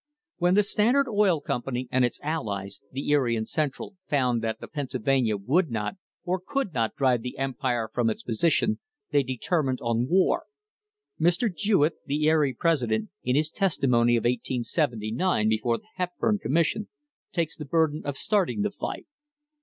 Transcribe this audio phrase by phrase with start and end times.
[0.37, 4.67] When the Standard Oil Company and its allies, the Erie and Central, found that the
[4.67, 8.79] Pennsylvania would not or could not drive the Empire from its position,
[9.11, 10.45] they determined on war.
[11.19, 11.55] Mr.
[11.55, 16.87] Jewett, the Erie president, in his testimony of 1879 before the Hepburn Commission,
[17.31, 19.05] takes the burden of starting the fight.